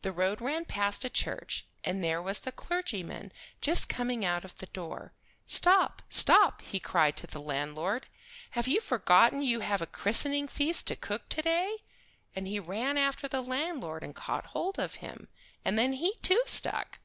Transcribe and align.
The 0.00 0.10
road 0.10 0.40
ran 0.40 0.64
past 0.64 1.04
a 1.04 1.08
church, 1.08 1.66
and 1.84 2.02
there 2.02 2.20
was 2.20 2.40
the 2.40 2.50
clergyman 2.50 3.30
just 3.60 3.88
coming 3.88 4.24
out 4.24 4.44
of 4.44 4.58
the 4.58 4.66
door. 4.66 5.12
"Stop, 5.46 6.02
stop!" 6.08 6.62
he 6.62 6.80
cried 6.80 7.16
to 7.18 7.28
the 7.28 7.40
landlord. 7.40 8.08
"Have 8.58 8.66
you 8.66 8.80
forgotten 8.80 9.40
you 9.40 9.60
have 9.60 9.80
a 9.80 9.86
christening 9.86 10.48
feast 10.48 10.88
to 10.88 10.96
cook 10.96 11.28
to 11.28 11.42
day?" 11.42 11.76
And 12.34 12.48
he 12.48 12.58
ran 12.58 12.98
after 12.98 13.28
the 13.28 13.40
landlord 13.40 14.02
and 14.02 14.16
caught 14.16 14.46
hold 14.46 14.80
of 14.80 14.96
him, 14.96 15.28
and 15.64 15.78
then 15.78 15.92
he 15.92 16.16
too 16.22 16.42
stuck. 16.44 16.98